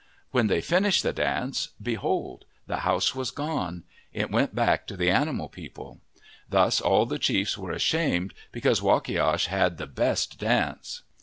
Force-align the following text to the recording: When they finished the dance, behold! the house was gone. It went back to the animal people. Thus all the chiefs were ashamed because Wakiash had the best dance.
When 0.31 0.47
they 0.47 0.61
finished 0.61 1.03
the 1.03 1.13
dance, 1.13 1.73
behold! 1.79 2.45
the 2.65 2.77
house 2.77 3.13
was 3.13 3.29
gone. 3.29 3.83
It 4.11 4.31
went 4.31 4.55
back 4.55 4.87
to 4.87 4.97
the 4.97 5.11
animal 5.11 5.47
people. 5.47 5.99
Thus 6.49 6.81
all 6.81 7.05
the 7.05 7.19
chiefs 7.19 7.55
were 7.55 7.69
ashamed 7.71 8.33
because 8.51 8.81
Wakiash 8.81 9.45
had 9.45 9.77
the 9.77 9.85
best 9.85 10.39
dance. 10.39 11.03